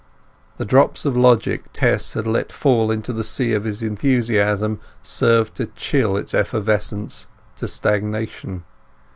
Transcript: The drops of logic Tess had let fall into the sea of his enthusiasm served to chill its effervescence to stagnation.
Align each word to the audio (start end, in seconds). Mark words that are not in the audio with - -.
The 0.57 0.65
drops 0.65 1.05
of 1.05 1.15
logic 1.15 1.65
Tess 1.73 2.13
had 2.13 2.25
let 2.25 2.51
fall 2.51 2.89
into 2.89 3.13
the 3.13 3.23
sea 3.23 3.53
of 3.53 3.65
his 3.65 3.83
enthusiasm 3.83 4.79
served 5.03 5.53
to 5.57 5.67
chill 5.75 6.17
its 6.17 6.33
effervescence 6.33 7.27
to 7.57 7.67
stagnation. 7.67 8.63